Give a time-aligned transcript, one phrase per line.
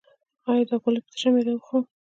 [0.49, 1.85] ایا دا ګولۍ په تشه معده وخورم؟